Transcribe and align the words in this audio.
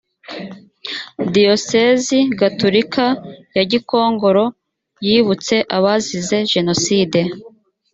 diyoseze 1.33 2.17
gatulika 2.39 3.05
ya 3.55 3.63
gikongoro 3.71 4.45
yibutse 5.05 5.55
abazize 5.77 6.37
jenoside 6.51 7.19